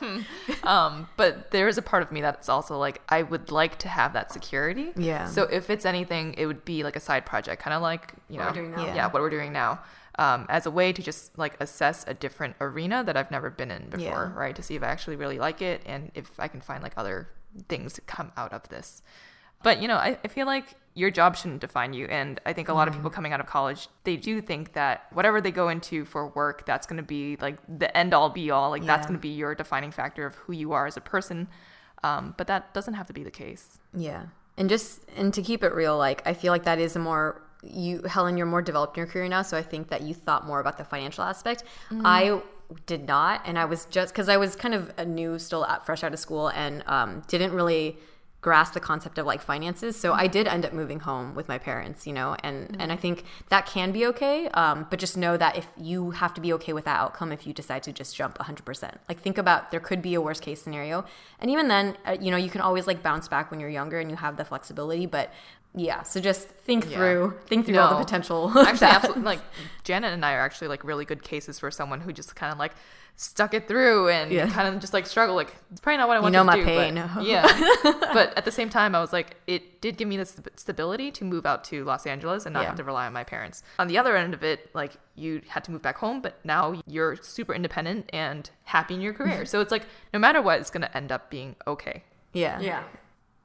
[0.63, 3.89] Um, but there is a part of me that's also like I would like to
[3.89, 4.93] have that security.
[4.97, 5.27] Yeah.
[5.27, 8.39] So if it's anything, it would be like a side project, kind of like you
[8.39, 8.95] know, yeah.
[8.95, 9.81] yeah, what we're doing now
[10.19, 13.71] um, as a way to just like assess a different arena that I've never been
[13.71, 14.39] in before, yeah.
[14.39, 14.55] right?
[14.57, 17.29] To see if I actually really like it and if I can find like other
[17.69, 19.03] things to come out of this.
[19.63, 22.07] But you know, I, I feel like your job shouldn't define you.
[22.07, 25.07] And I think a lot of people coming out of college, they do think that
[25.13, 28.51] whatever they go into for work, that's going to be like the end all be
[28.51, 28.71] all.
[28.71, 28.89] Like yeah.
[28.89, 31.47] that's going to be your defining factor of who you are as a person.
[32.03, 33.79] Um, but that doesn't have to be the case.
[33.97, 34.27] Yeah.
[34.57, 37.43] And just, and to keep it real, like, I feel like that is a more
[37.63, 40.47] you Helen, you're more developed in your career now, so I think that you thought
[40.47, 41.65] more about the financial aspect.
[41.91, 42.03] Mm.
[42.05, 42.43] I
[42.87, 45.87] did not, and I was just because I was kind of a new, still at,
[45.87, 47.99] fresh out of school, and um, didn't really
[48.41, 49.99] grasp the concept of like finances.
[49.99, 52.81] So I did end up moving home with my parents, you know, and mm-hmm.
[52.81, 54.49] and I think that can be okay.
[54.51, 57.47] Um, but just know that if you have to be okay with that outcome, if
[57.47, 60.63] you decide to just jump 100%, like think about there could be a worst case
[60.63, 61.05] scenario,
[61.41, 63.99] and even then, uh, you know, you can always like bounce back when you're younger
[63.99, 65.07] and you have the flexibility.
[65.07, 65.33] But
[65.79, 66.97] yeah so just think yeah.
[66.97, 67.83] through think through no.
[67.83, 69.41] all the potential actually absolutely like
[69.85, 72.59] janet and i are actually like really good cases for someone who just kind of
[72.59, 72.73] like
[73.21, 74.49] stuck it through and yeah.
[74.49, 76.47] kind of just like struggle like it's probably not what i want you know to
[76.47, 76.95] my do pain.
[76.95, 77.47] But, yeah
[78.13, 81.25] but at the same time i was like it did give me the stability to
[81.25, 82.67] move out to los angeles and not yeah.
[82.69, 85.65] have to rely on my parents on the other end of it like you had
[85.65, 89.61] to move back home but now you're super independent and happy in your career so
[89.61, 92.85] it's like no matter what it's going to end up being okay yeah yeah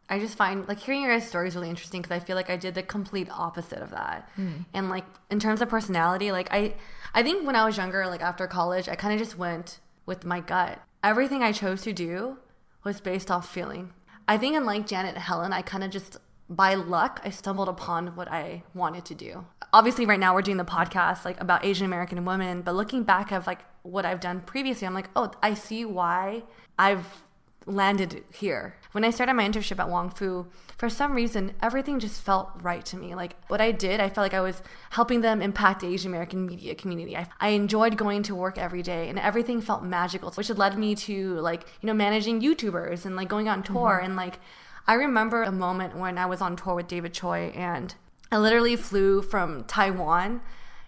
[0.09, 2.57] I just find like hearing your guys' stories really interesting because I feel like I
[2.57, 4.29] did the complete opposite of that.
[4.37, 4.65] Mm.
[4.73, 6.75] And like in terms of personality, like I
[7.13, 10.25] I think when I was younger, like after college, I kind of just went with
[10.25, 10.79] my gut.
[11.03, 12.37] Everything I chose to do
[12.83, 13.93] was based off feeling.
[14.27, 16.17] I think unlike Janet and Helen, I kind of just
[16.49, 19.45] by luck I stumbled upon what I wanted to do.
[19.71, 23.31] Obviously right now we're doing the podcast like about Asian American women, but looking back
[23.31, 26.43] of like what I've done previously, I'm like, "Oh, I see why
[26.77, 27.23] I've
[27.65, 28.75] landed here.
[28.93, 30.45] When I started my internship at Wong Fu,
[30.77, 33.15] for some reason, everything just felt right to me.
[33.15, 36.45] Like what I did, I felt like I was helping them impact the Asian American
[36.45, 37.17] media community.
[37.17, 40.93] I, I enjoyed going to work every day and everything felt magical, which led me
[40.95, 43.95] to like, you know, managing YouTubers and like going on tour.
[43.95, 44.05] Mm-hmm.
[44.05, 44.39] And like,
[44.85, 47.95] I remember a moment when I was on tour with David Choi and
[48.31, 50.41] I literally flew from Taiwan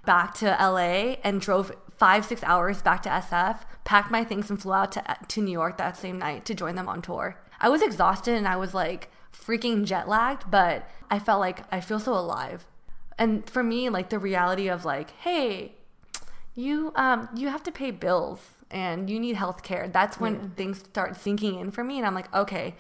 [0.06, 4.62] back to LA and drove five, six hours back to SF, packed my things and
[4.62, 7.38] flew out to, to New York that same night to join them on tour.
[7.60, 11.80] I was exhausted and I was like freaking jet lagged, but I felt like I
[11.80, 12.66] feel so alive.
[13.18, 15.74] And for me, like the reality of like, hey,
[16.54, 18.40] you um you have to pay bills
[18.72, 19.88] and you need health care.
[19.88, 20.48] That's when yeah.
[20.56, 22.76] things start sinking in for me and I'm like, okay,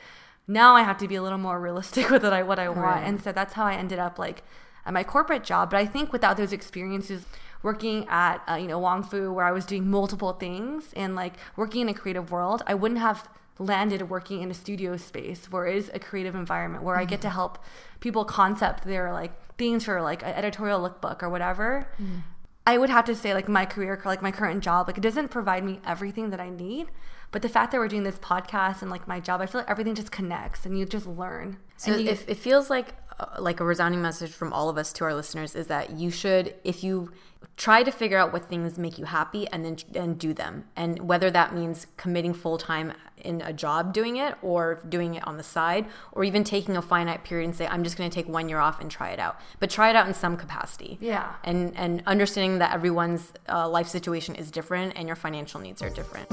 [0.47, 2.79] now I have to be a little more realistic with what I what I want.
[2.79, 3.03] Right.
[3.03, 4.43] And so that's how I ended up like
[4.85, 5.71] at my corporate job.
[5.71, 7.25] But I think without those experiences
[7.63, 11.33] working at uh, you know Wong Fu where I was doing multiple things and like
[11.55, 15.65] working in a creative world, I wouldn't have landed working in a studio space where
[15.65, 17.03] it is a creative environment where mm-hmm.
[17.03, 17.35] I get to mm-hmm.
[17.35, 17.63] help
[17.99, 21.87] people concept their like things for like an editorial lookbook or whatever.
[22.01, 22.23] Mm.
[22.67, 25.29] I would have to say like my career, like my current job, like it doesn't
[25.29, 26.87] provide me everything that I need.
[27.31, 29.69] But the fact that we're doing this podcast and like my job, I feel like
[29.69, 31.57] everything just connects and you just learn.
[31.77, 34.77] So and you, if, it feels like uh, like a resounding message from all of
[34.77, 37.11] us to our listeners is that you should, if you
[37.57, 40.65] try to figure out what things make you happy and then and do them.
[40.75, 45.27] And whether that means committing full time in a job doing it or doing it
[45.27, 48.13] on the side or even taking a finite period and say i'm just going to
[48.13, 50.97] take one year off and try it out but try it out in some capacity.
[51.01, 51.33] Yeah.
[51.43, 55.89] And and understanding that everyone's uh, life situation is different and your financial needs are
[55.89, 56.29] different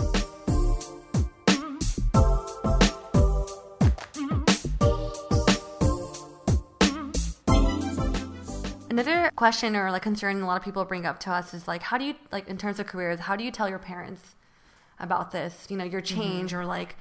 [8.93, 11.83] Another question or like concern a lot of people bring up to us is like,
[11.85, 13.21] how do you like in terms of careers?
[13.21, 14.35] How do you tell your parents
[15.01, 15.67] about this?
[15.71, 16.21] You know, your mm-hmm.
[16.21, 16.61] change mm-hmm.
[16.61, 16.97] or like,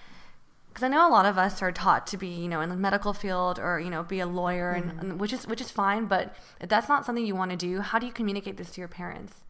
[0.69, 2.77] because I know a lot of us are taught to be, you know, in the
[2.77, 4.89] medical field or you know, be a lawyer, mm-hmm.
[4.89, 6.05] and, and, which is which is fine.
[6.05, 8.81] But if that's not something you want to do, how do you communicate this to
[8.81, 9.41] your parents?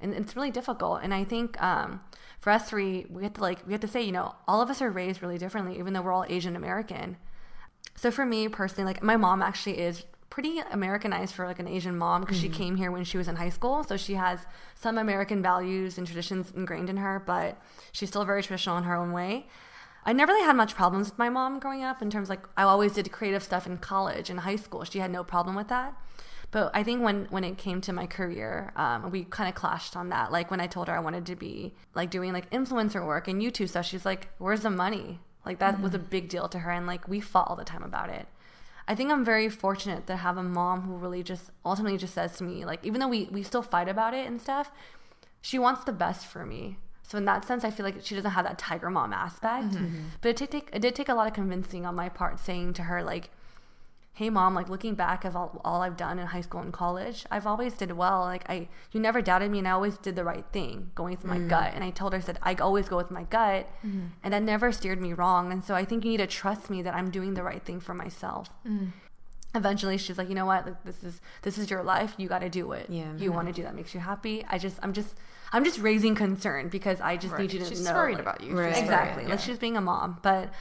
[0.00, 1.00] And it's really difficult.
[1.02, 2.00] And I think um,
[2.38, 4.70] for us three, we have to like we have to say, you know, all of
[4.70, 7.16] us are raised really differently, even though we're all Asian American.
[7.96, 10.04] So for me personally, like my mom actually is
[10.38, 12.52] pretty Americanized for like an Asian mom because Mm-hmm.
[12.52, 14.46] she came here when she was in high school, so she has
[14.76, 18.94] some American values and traditions ingrained in her, but she's still very traditional in her
[18.94, 19.46] own way.
[20.04, 22.62] I never really had much problems with my mom growing up in terms like I
[22.62, 24.84] always did creative stuff in college and high school.
[24.84, 25.92] She had no problem with that.
[26.52, 29.96] But I think when when it came to my career, um, we kind of clashed
[29.96, 30.30] on that.
[30.30, 33.42] Like when I told her I wanted to be like doing like influencer work and
[33.42, 36.70] YouTube stuff, she's like, "Where's the money?" Like that was a big deal to her,
[36.70, 38.26] and like we fought all the time about it.
[38.88, 42.36] I think I'm very fortunate to have a mom who really just ultimately just says
[42.38, 44.72] to me, like, even though we we still fight about it and stuff,
[45.42, 46.78] she wants the best for me.
[47.02, 49.74] So in that sense, I feel like she doesn't have that tiger mom aspect.
[49.74, 50.04] Mm-hmm.
[50.22, 52.82] But it take it did take a lot of convincing on my part, saying to
[52.84, 53.30] her like,
[54.18, 57.24] "Hey, mom, like looking back of all, all I've done in high school and college,
[57.30, 58.20] I've always did well.
[58.20, 61.24] Like I, you never doubted me, and I always did the right thing, going with
[61.24, 61.48] my mm.
[61.48, 61.70] gut.
[61.74, 64.06] And I told her, I said I always go with my gut, mm-hmm.
[64.22, 65.52] and that never steered me wrong.
[65.52, 67.80] And so I think you need to trust me that I'm doing the right thing
[67.80, 68.92] for myself." Mm.
[69.54, 72.40] eventually she's like you know what like, this is this is your life you got
[72.40, 73.16] to do it Yeah.
[73.16, 75.14] you want to do that makes you happy i just i'm just
[75.54, 78.40] i'm just raising concern because i just need you to She's know worried like- about
[78.42, 78.52] you.
[78.58, 78.74] Right.
[78.74, 80.52] She's exactly worried, like she's being a mom but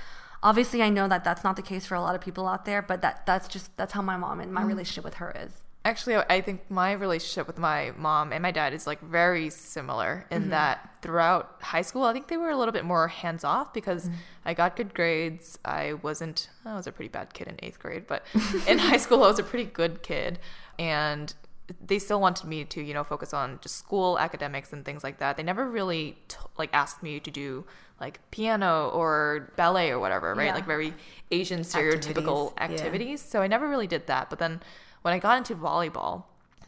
[0.49, 2.81] obviously i know that that's not the case for a lot of people out there
[2.91, 4.67] but that that's just that's how my mom and my Mm.
[4.73, 5.51] relationship with her is
[5.91, 10.11] Actually, I think my relationship with my mom and my dad is like very similar
[10.35, 13.67] in that throughout high school, I think they were a little bit more hands off
[13.73, 14.09] because
[14.43, 15.57] I got good grades.
[15.63, 18.19] I wasn't, I was a pretty bad kid in eighth grade, but
[18.67, 20.39] in high school, I was a pretty good kid.
[20.77, 21.33] And
[21.89, 25.19] they still wanted me to, you know, focus on just school academics and things like
[25.19, 25.37] that.
[25.37, 27.65] They never really t- like asked me to do
[27.99, 30.47] like piano or ballet or whatever, right?
[30.47, 30.53] Yeah.
[30.55, 30.93] Like very
[31.31, 33.31] Asian stereotypical Activities, yeah.
[33.31, 34.29] So I never really did that.
[34.29, 34.61] But then
[35.01, 36.23] when I got into volleyball,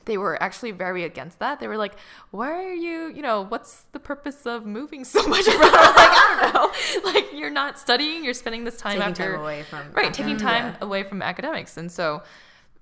[0.06, 1.60] they were actually very against that.
[1.60, 1.94] They were like,
[2.32, 3.12] "Why are you?
[3.14, 5.62] You know, what's the purpose of moving so much around?
[5.62, 6.72] like, I don't know.
[7.12, 8.24] Like, you're not studying.
[8.24, 11.78] You're spending this time Taking after time away from right, taking time away from academics.
[11.78, 12.24] And so,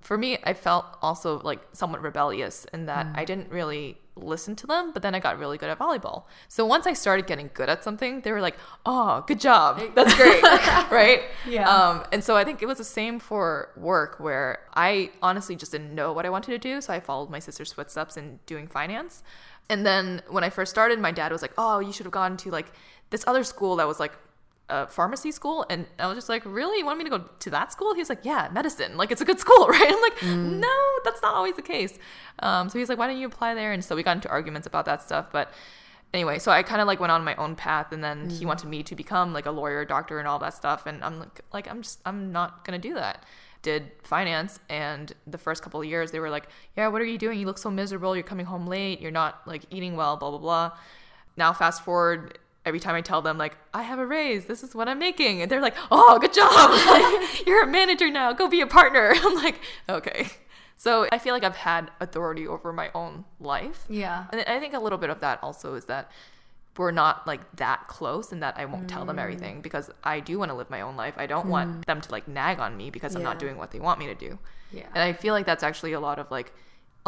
[0.01, 4.67] for me, I felt also like somewhat rebellious in that I didn't really listen to
[4.67, 4.91] them.
[4.93, 6.23] But then I got really good at volleyball.
[6.47, 8.55] So once I started getting good at something, they were like,
[8.85, 9.81] "Oh, good job.
[9.95, 10.41] That's great."
[10.91, 11.21] right?
[11.47, 11.69] Yeah.
[11.69, 15.71] Um, and so I think it was the same for work, where I honestly just
[15.71, 16.81] didn't know what I wanted to do.
[16.81, 19.23] So I followed my sister's footsteps in doing finance.
[19.69, 22.37] And then when I first started, my dad was like, "Oh, you should have gone
[22.37, 22.71] to like
[23.09, 24.13] this other school that was like
[24.69, 26.79] a pharmacy school." And I was just like, "Really?
[26.79, 28.97] You want me to go to that school?" he's like, "Yeah, medicine.
[28.97, 31.97] Like it's a good school, right?" I'm like, "No, that's not always the case."
[32.39, 34.67] Um, so he's like, "Why don't you apply there?" And so we got into arguments
[34.67, 35.51] about that stuff, but
[36.13, 38.67] anyway, so I kind of like went on my own path, and then he wanted
[38.69, 40.85] me to become like a lawyer, doctor, and all that stuff.
[40.85, 43.23] And I'm like, like I'm just I'm not gonna do that.
[43.63, 47.17] Did finance, and the first couple of years they were like, yeah, what are you
[47.17, 47.39] doing?
[47.39, 48.15] You look so miserable.
[48.15, 49.01] You're coming home late.
[49.01, 50.15] You're not like eating well.
[50.17, 50.71] Blah blah blah.
[51.35, 52.37] Now fast forward.
[52.67, 55.41] Every time I tell them like I have a raise, this is what I'm making,
[55.41, 56.71] and they're like, "Oh, good job!
[57.47, 58.33] You're a manager now.
[58.33, 60.27] Go be a partner." I'm like, "Okay."
[60.75, 63.85] So I feel like I've had authority over my own life.
[63.89, 64.25] Yeah.
[64.31, 66.11] And I think a little bit of that also is that
[66.77, 69.21] we're not like that close and that I won't tell them Mm.
[69.23, 71.15] everything because I do want to live my own life.
[71.17, 73.79] I don't want them to like nag on me because I'm not doing what they
[73.79, 74.37] want me to do.
[74.71, 74.85] Yeah.
[74.93, 76.53] And I feel like that's actually a lot of like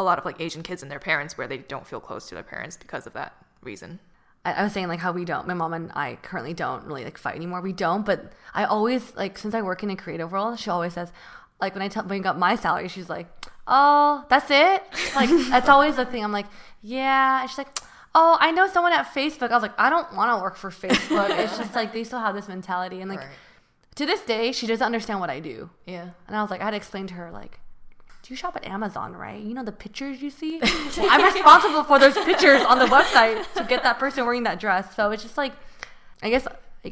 [0.00, 2.34] a lot of like Asian kids and their parents where they don't feel close to
[2.34, 4.00] their parents because of that reason.
[4.44, 5.46] I, was saying like how we don't.
[5.46, 7.60] My mom and I currently don't really like fight anymore.
[7.60, 10.94] We don't, but I always like since I work in a creative world, she always
[10.94, 11.12] says
[11.60, 13.26] like when I tell bring up my salary, she's like,
[13.66, 14.82] "Oh, that's it."
[15.14, 16.24] Like that's always the thing.
[16.24, 16.46] I'm like,
[16.82, 17.68] "Yeah." And she's like,
[18.14, 20.70] "Oh, I know someone at Facebook." I was like, "I don't want to work for
[20.70, 23.28] Facebook." it's just like they still have this mentality, and like Right.
[23.96, 25.68] to this day, she doesn't understand what I do.
[25.86, 26.08] Yeah.
[26.26, 27.60] And I was like, I had to explain to her, like,
[28.30, 29.40] you shop at Amazon, right?
[29.40, 30.60] You know the pictures you see?
[30.60, 34.60] Well, I'm responsible for those pictures on the website to get that person wearing that
[34.60, 34.94] dress.
[34.94, 35.52] So it's just like,
[36.22, 36.46] I guess,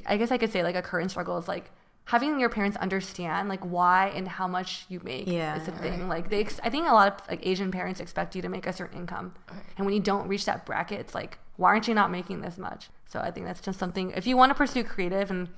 [0.07, 1.71] I guess I could say like a current struggle is like
[2.07, 6.09] having your parents understand like why and how much you make Yeah, is a thing.
[6.09, 8.67] Like they, ex- I think a lot of like Asian parents expect you to make
[8.67, 9.35] a certain income,
[9.77, 12.57] and when you don't reach that bracket, it's like, why aren't you not making this
[12.57, 12.89] much?
[13.07, 14.13] So I think that's just something.
[14.13, 15.49] If you want to pursue creative and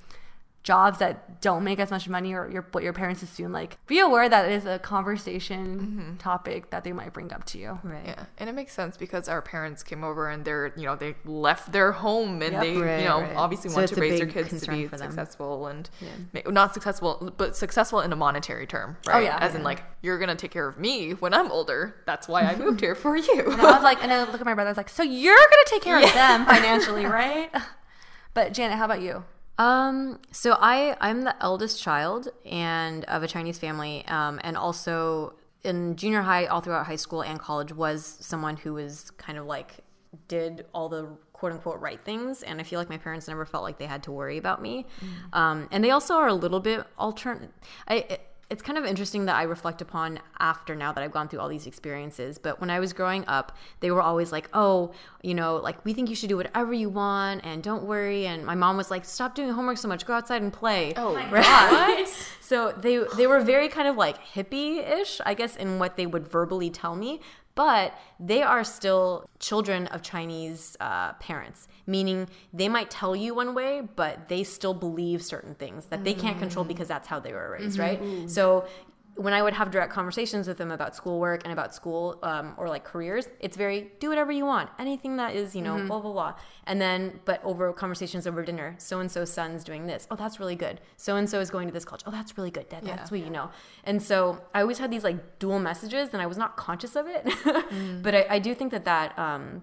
[0.63, 3.99] jobs that don't make as much money or your, what your parents assume like be
[3.99, 6.17] aware that it is a conversation mm-hmm.
[6.19, 8.03] topic that they might bring up to you Right.
[8.05, 11.15] Yeah, and it makes sense because our parents came over and they're, you know, they
[11.25, 12.63] left their home and Yep.
[12.63, 13.37] they, Right, you know, right.
[13.37, 15.89] obviously So want to raise their kids to be successful and
[16.35, 19.17] ma- not successful, but successful in a monetary term, right?
[19.17, 19.39] Oh, yeah.
[19.41, 21.97] As in, like, you're gonna take care of me when I'm older.
[22.07, 23.51] That's why I moved here for you.
[23.51, 25.35] and i was like and i look at my brother i was like so you're
[25.35, 27.51] gonna take care of them financially right
[28.35, 29.25] but janet how about you
[29.59, 35.35] Um, so I I'm the eldest child and of a Chinese family, um, and also
[35.63, 39.47] in junior high, all throughout high school and college, was someone who was kind of
[39.47, 39.85] like
[40.29, 43.63] did all the quote unquote right things, and I feel like my parents never felt
[43.63, 44.87] like they had to worry about me.
[45.33, 47.53] Um, and they also are a little bit alternate.
[47.87, 48.19] I
[48.51, 51.49] it's kind of interesting that I reflect upon after now that I've gone through all
[51.49, 52.37] these experiences.
[52.37, 54.93] But when I was growing up, they were always like, oh,
[55.23, 58.27] you know, like we think you should do whatever you want and don't worry.
[58.27, 60.93] And my mom was like, stop doing homework so much, go outside and play.
[60.97, 62.07] Oh, right.
[62.41, 66.27] so they they were very kind of like hippie-ish, I guess, in what they would
[66.27, 67.21] verbally tell me.
[67.61, 73.55] But they are still children of Chinese uh, parents, meaning they might tell you one
[73.55, 77.35] way, but they still believe certain things that they can't control because that's how they
[77.35, 78.01] were raised, right?
[78.31, 78.65] So
[79.17, 82.69] when I would have direct conversations with them about schoolwork and about school um, or
[82.69, 86.13] like careers, it's very do whatever you want, anything that is you know blah blah
[86.13, 86.35] blah.
[86.65, 90.07] And then, but over conversations over dinner, so and so's son's doing this.
[90.11, 90.81] Oh, that's really good.
[90.97, 92.03] So and so is going to this college.
[92.07, 92.71] Oh, that's really good.
[92.71, 93.51] That, that's what you know.
[93.85, 97.07] And so I always had these like dual messages, and I was not conscious of
[97.07, 97.29] it.
[98.03, 99.63] But I, I do think that that um,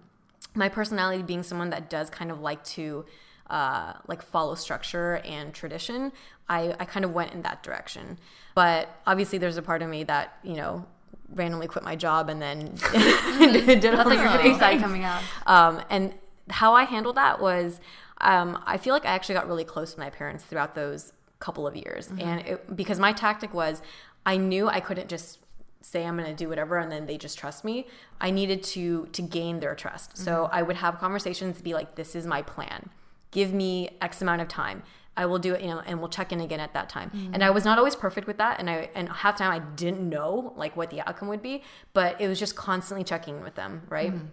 [0.53, 3.05] my personality being someone that does kind of like to
[3.49, 6.11] uh, like follow structure and tradition,
[6.49, 8.17] I, I kind of went in that direction.
[8.55, 10.85] But obviously, there's a part of me that you know
[11.33, 12.75] randomly quit my job and then
[13.39, 15.21] did That's like your hippie side coming out.
[15.45, 16.13] Um, and
[16.49, 17.81] how I handled that was,
[18.21, 21.67] um, I feel like I actually got really close to my parents throughout those couple
[21.67, 23.81] of years, and it, because my tactic was,
[24.25, 25.39] I knew I couldn't just
[25.81, 27.87] say I'm going to do whatever and then they just trust me.
[28.19, 30.17] I needed to to gain their trust.
[30.17, 32.89] So I would have conversations, be like, "This is my plan.
[33.31, 34.83] Give me X amount of time."
[35.17, 37.09] I will do it, you know, and we'll check in again at that time.
[37.09, 37.33] Mm-hmm.
[37.33, 39.65] And I was not always perfect with that, and I and half the time I
[39.75, 41.63] didn't know like what the outcome would be,
[41.93, 44.13] but it was just constantly checking with them, right?
[44.13, 44.27] Mm-hmm.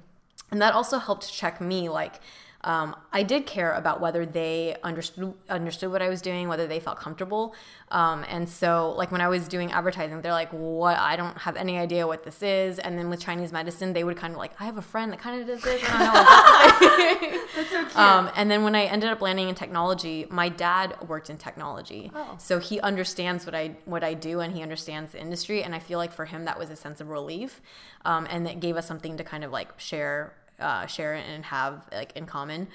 [0.51, 2.21] and that also helped check me like
[2.65, 6.81] um, I did care about whether they understood understood what I was doing, whether they
[6.81, 7.55] felt comfortable,
[7.91, 10.99] um, and so like when I was doing advertising, they're like, "What?
[10.99, 14.17] I don't have any idea what this is." And then with Chinese medicine, they would
[14.17, 16.89] kind of like, "I have a friend that kind of does this." I don't know.
[16.89, 17.97] What That's so cute.
[17.97, 22.11] Um, and then when I ended up landing in technology, my dad worked in technology,
[22.39, 25.63] so he understands what I what I do, and he understands the industry.
[25.63, 27.61] And I feel like for him, that was a sense of relief,
[28.07, 31.87] um, and it gave us something to kind of like share uh, share and have
[31.93, 32.69] like in common.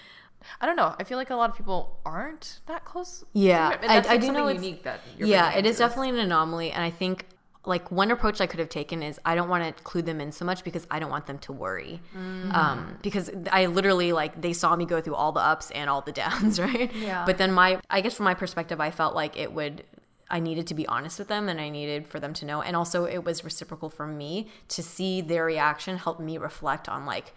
[0.61, 0.95] I don't know.
[0.97, 3.25] I feel like a lot of people aren't that close.
[3.34, 6.09] Yeah, And that's I, I do know it's unique that you're yeah, it is definitely
[6.09, 7.25] an anomaly, and I think
[7.65, 10.32] like one approach I could have taken is I don't want to clue them in
[10.32, 12.53] so much because I don't want them to worry, Mm.
[12.53, 16.01] um, because I literally like they saw me go through all the ups and all
[16.01, 16.89] the downs, right?
[16.95, 17.25] Yeah.
[17.25, 19.84] But then my, I guess from my perspective, I felt like it would.
[20.32, 22.61] I needed to be honest with them and I needed for them to know.
[22.61, 27.07] And also, it was reciprocal for me to see their reaction help me reflect on
[27.07, 27.34] like,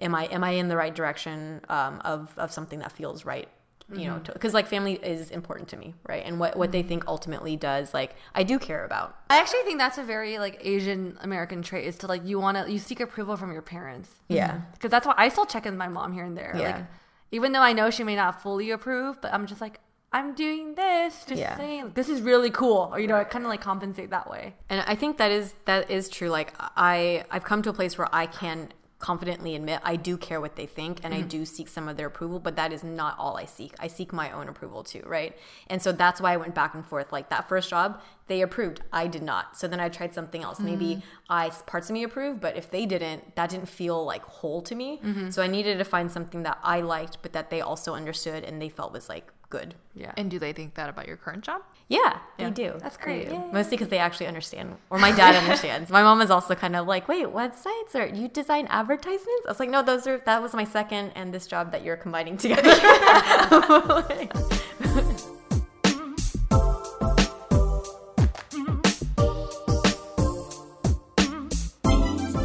[0.00, 3.48] am I am I in the right direction um, of of something that feels right?
[3.92, 4.32] You know, mm-hmm.
[4.32, 6.22] because like family is important to me, right?
[6.24, 6.88] And what what they mm-hmm.
[6.88, 9.16] think ultimately does, like I do care about.
[9.28, 12.56] I actually think that's a very like Asian American trait is to like you want
[12.56, 14.10] to you seek approval from your parents.
[14.28, 14.52] Yeah.
[14.52, 14.72] Mm-hmm.
[14.74, 16.54] Because that's why I still check in with my mom here and there.
[16.56, 16.76] Yeah.
[16.76, 16.86] Like
[17.32, 19.80] even though I know she may not fully approve, but I'm just like
[20.12, 21.56] I'm doing this, just Yeah.
[21.56, 24.54] saying this is really cool, or you know, I kind of like compensate that way.
[24.68, 26.28] And I think that is that is true.
[26.28, 30.40] Like I I've come to a place where I can confidently admit I do care
[30.40, 31.28] what they think and I mm-hmm.
[31.28, 33.74] do seek some of their approval, but that is not all I seek.
[33.78, 35.36] I seek my own approval too, right?
[35.68, 37.10] And so that's why I went back and forth.
[37.10, 39.56] Like that first job, they approved, I did not.
[39.56, 40.60] So then I tried something else.
[40.60, 41.02] Maybe mm.
[41.30, 44.74] I parts of me approved, but if they didn't, that didn't feel like whole to
[44.74, 45.00] me.
[45.02, 45.30] Mm-hmm.
[45.30, 48.60] So I needed to find something that I liked, but that they also understood and
[48.60, 49.74] they felt was like good.
[49.94, 50.12] Yeah.
[50.16, 51.62] And do they think that about your current job?
[51.88, 52.74] Yeah, they do.
[52.78, 53.28] That's great.
[53.28, 53.42] do.
[53.52, 55.90] Mostly because they actually understand, or my dad understands.
[55.90, 59.60] My mom is also kind of like, "Wait, websites or you design advertisements?" I was
[59.60, 62.70] like, "No, those are that was my second and this job that you're combining together."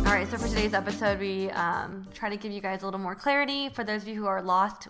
[0.08, 3.00] All right, so for today's episode, we um, try to give you guys a little
[3.00, 4.88] more clarity for those of you who are lost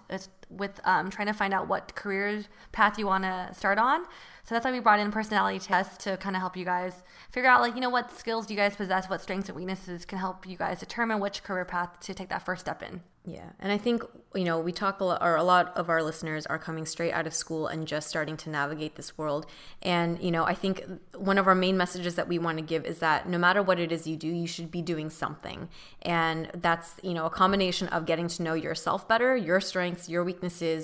[0.50, 4.06] with, um, trying to find out what career path you want to start on.
[4.44, 7.50] So that's why we brought in personality tests to kind of help you guys figure
[7.50, 10.20] out, like, you know, what skills do you guys possess, what strengths and weaknesses can
[10.20, 13.02] help you guys determine which career path to take that first step in.
[13.28, 14.04] Yeah, and I think
[14.36, 17.12] you know we talk a lot, or a lot of our listeners are coming straight
[17.12, 19.48] out of school and just starting to navigate this world.
[19.82, 20.84] And you know, I think
[21.16, 23.80] one of our main messages that we want to give is that no matter what
[23.80, 25.70] it is you do, you should be doing something,
[26.04, 30.24] and that's you know a combination of getting to know yourself better, your strengths, your
[30.24, 30.35] weaknesses,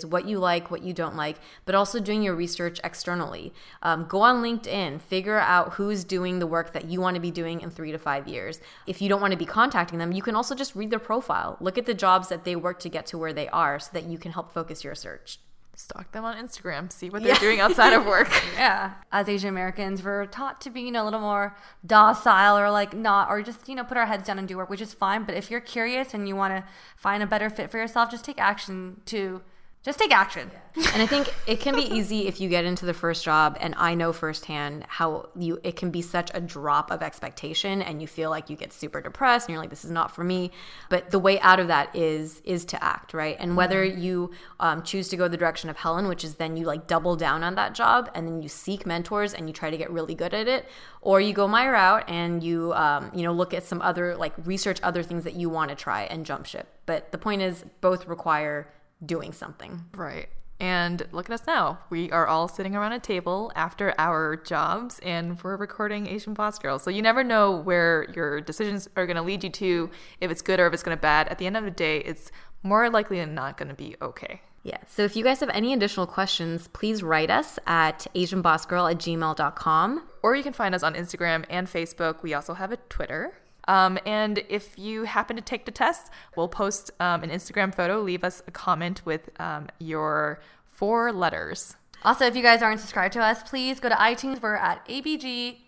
[0.05, 3.53] what you like, what you don't like, but also doing your research externally.
[3.81, 7.31] Um, go on LinkedIn, figure out who's doing the work that you want to be
[7.31, 8.59] doing in three to five years.
[8.87, 11.57] If you don't want to be contacting them, you can also just read their profile,
[11.59, 14.05] look at the jobs that they work to get to where they are, so that
[14.05, 15.39] you can help focus your search.
[15.75, 18.29] Stalk them on Instagram, see what they're doing outside of work.
[18.55, 18.93] Yeah.
[19.11, 21.55] As Asian Americans, we're taught to be, you know, a little more
[21.85, 24.69] docile or like not, or just, you know, put our heads down and do work,
[24.69, 25.23] which is fine.
[25.23, 26.63] But if you're curious and you want to
[26.95, 29.41] find a better fit for yourself, just take action to
[29.83, 30.51] just take action.
[30.93, 33.73] and I think it can be easy if you get into the first job and
[33.77, 38.07] I know firsthand how you it can be such a drop of expectation and you
[38.07, 40.51] feel like you get super depressed and you're like this is not for me.
[40.89, 43.35] But the way out of that is is to act right?
[43.39, 46.65] And whether you um, choose to go the direction of Helen which is then you
[46.65, 49.77] like double down on that job and then you seek mentors and you try to
[49.77, 50.67] get really good at it
[51.01, 54.33] or you go my route and you um, you know look at some other like
[54.45, 56.67] research other things that you want to try and jump ship.
[56.85, 58.67] But the point is both require
[59.05, 60.27] doing something Right.
[60.61, 61.79] And look at us now.
[61.89, 66.59] We are all sitting around a table after our jobs and we're recording Asian Boss
[66.59, 66.83] Girls.
[66.83, 69.89] So you never know where your decisions are going to lead you to,
[70.19, 71.27] if it's good or if it's going to bad.
[71.29, 72.31] At the end of the day, it's
[72.61, 74.41] more likely than not going to be okay.
[74.61, 74.77] Yeah.
[74.85, 80.07] So if you guys have any additional questions, please write us at AsianBossGirl at gmail.com.
[80.21, 82.21] Or you can find us on Instagram and Facebook.
[82.21, 83.33] We also have a Twitter.
[83.71, 88.01] Um, and if you happen to take the test, we'll post um, an Instagram photo.
[88.01, 91.77] Leave us a comment with um, your four letters.
[92.03, 94.41] Also, if you guys aren't subscribed to us, please go to iTunes.
[94.41, 95.59] We're at ABG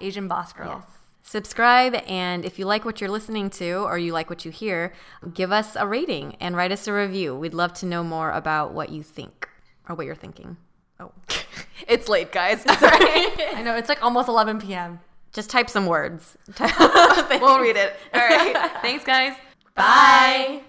[0.00, 0.86] Asian Boss Girl.
[1.22, 4.94] Subscribe, and if you like what you're listening to or you like what you hear,
[5.34, 7.36] give us a rating and write us a review.
[7.36, 9.48] We'd love to know more about what you think
[9.88, 10.56] or what you're thinking.
[10.98, 11.12] Oh,
[11.86, 12.62] it's late, guys.
[12.78, 13.26] Sorry.
[13.54, 15.00] I know it's like almost 11 p.m.
[15.32, 16.36] Just type some words.
[16.60, 17.96] we'll read it.
[18.12, 18.70] All right.
[18.82, 19.34] Thanks, guys.
[19.74, 20.62] Bye.